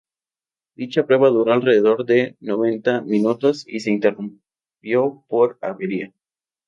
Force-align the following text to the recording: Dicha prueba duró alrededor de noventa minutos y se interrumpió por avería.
Dicha 0.73 1.05
prueba 1.05 1.29
duró 1.29 1.53
alrededor 1.53 2.07
de 2.07 2.35
noventa 2.39 3.01
minutos 3.01 3.67
y 3.67 3.81
se 3.81 3.91
interrumpió 3.91 5.23
por 5.29 5.59
avería. 5.61 6.11